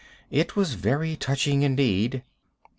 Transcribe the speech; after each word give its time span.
It 0.31 0.55
was 0.55 0.73
very 0.73 1.15
touching 1.15 1.61
indeed. 1.61 2.23